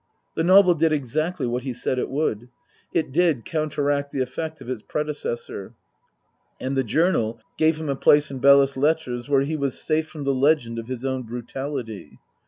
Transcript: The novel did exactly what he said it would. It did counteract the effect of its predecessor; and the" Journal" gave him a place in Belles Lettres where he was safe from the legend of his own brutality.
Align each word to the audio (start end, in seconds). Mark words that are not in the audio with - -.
The 0.33 0.43
novel 0.43 0.73
did 0.73 0.91
exactly 0.91 1.45
what 1.45 1.61
he 1.61 1.73
said 1.73 1.99
it 1.99 2.09
would. 2.09 2.49
It 2.91 3.11
did 3.11 3.45
counteract 3.45 4.09
the 4.11 4.21
effect 4.23 4.59
of 4.59 4.67
its 4.67 4.81
predecessor; 4.81 5.75
and 6.59 6.75
the" 6.75 6.83
Journal" 6.97 7.39
gave 7.59 7.77
him 7.77 7.87
a 7.87 7.95
place 7.95 8.31
in 8.31 8.39
Belles 8.39 8.75
Lettres 8.75 9.29
where 9.29 9.41
he 9.41 9.55
was 9.55 9.79
safe 9.79 10.07
from 10.09 10.23
the 10.23 10.33
legend 10.33 10.79
of 10.79 10.87
his 10.87 11.05
own 11.05 11.21
brutality. 11.21 12.17